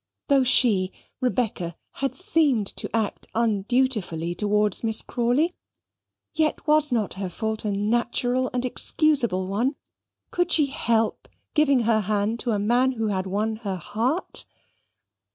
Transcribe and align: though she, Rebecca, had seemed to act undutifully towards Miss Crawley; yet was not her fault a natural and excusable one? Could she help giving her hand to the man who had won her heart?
though 0.29 0.43
she, 0.43 0.91
Rebecca, 1.19 1.75
had 2.01 2.15
seemed 2.15 2.65
to 2.75 2.89
act 2.91 3.27
undutifully 3.35 4.33
towards 4.33 4.83
Miss 4.83 5.03
Crawley; 5.03 5.53
yet 6.33 6.65
was 6.65 6.91
not 6.91 7.13
her 7.13 7.29
fault 7.29 7.65
a 7.65 7.71
natural 7.71 8.49
and 8.51 8.65
excusable 8.65 9.45
one? 9.45 9.75
Could 10.31 10.51
she 10.51 10.65
help 10.65 11.27
giving 11.53 11.81
her 11.81 11.99
hand 11.99 12.39
to 12.39 12.49
the 12.49 12.57
man 12.57 12.93
who 12.93 13.09
had 13.09 13.27
won 13.27 13.57
her 13.57 13.75
heart? 13.75 14.47